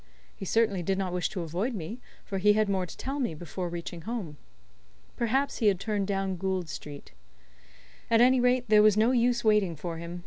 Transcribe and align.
He 0.35 0.45
certainly 0.45 0.81
did 0.81 0.97
not 0.97 1.13
wish 1.13 1.29
to 1.29 1.41
avoid 1.41 1.75
me, 1.75 2.01
for 2.25 2.39
he 2.39 2.53
had 2.53 2.67
more 2.67 2.87
to 2.87 2.97
tell 2.97 3.19
me 3.19 3.35
before 3.35 3.69
reaching 3.69 4.01
home. 4.01 4.37
Perhaps 5.15 5.59
he 5.59 5.67
had 5.67 5.79
turned 5.79 6.07
down 6.07 6.37
Gould 6.37 6.69
Street. 6.69 7.11
At 8.09 8.19
any 8.19 8.39
rate, 8.39 8.65
there 8.67 8.81
was 8.81 8.97
no 8.97 9.11
use 9.11 9.43
waiting 9.43 9.75
for 9.75 9.99
him. 9.99 10.19